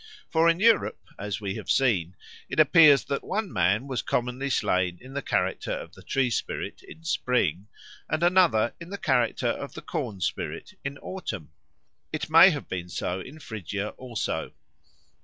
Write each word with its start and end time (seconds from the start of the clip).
For 0.31 0.49
in 0.49 0.59
Europe, 0.59 0.97
as 1.19 1.39
we 1.39 1.53
have 1.57 1.69
seen, 1.69 2.15
it 2.49 2.59
appears 2.59 3.03
that 3.03 3.23
one 3.23 3.53
man 3.53 3.85
was 3.87 4.01
commonly 4.01 4.49
slain 4.49 4.97
in 4.99 5.13
the 5.13 5.21
character 5.21 5.69
of 5.71 5.93
the 5.93 6.01
tree 6.01 6.31
spirit 6.31 6.81
in 6.81 7.03
spring, 7.03 7.67
and 8.09 8.23
another 8.23 8.73
in 8.79 8.89
the 8.89 8.97
character 8.97 9.49
of 9.49 9.75
the 9.75 9.83
corn 9.83 10.19
spirit 10.19 10.73
in 10.83 10.97
autumn. 10.97 11.51
It 12.11 12.31
may 12.31 12.49
have 12.49 12.67
been 12.67 12.89
so 12.89 13.19
in 13.19 13.37
Phrygia 13.37 13.89
also. 13.89 14.53